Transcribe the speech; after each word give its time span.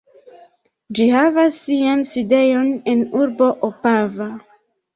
Ĝi 0.99 1.05
havas 1.15 1.59
sian 1.67 2.01
sidejon 2.13 2.73
en 2.97 3.07
urbo 3.23 3.53
Opava. 3.71 4.33